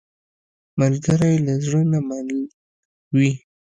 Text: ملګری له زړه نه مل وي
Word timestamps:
ملګری 0.79 1.33
له 1.45 1.53
زړه 1.65 1.81
نه 1.91 1.99
مل 2.07 2.29
وي 3.15 3.31